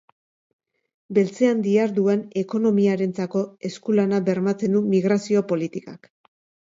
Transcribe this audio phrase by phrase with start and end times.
[1.17, 6.15] Beltzean diharduen ekonomiarentzako esku-lana bermatzen du migrazio politikak.